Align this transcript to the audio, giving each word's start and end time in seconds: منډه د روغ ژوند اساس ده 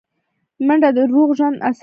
منډه 0.67 0.89
د 0.95 0.99
روغ 1.11 1.29
ژوند 1.37 1.57
اساس 1.69 1.77
ده 1.77 1.79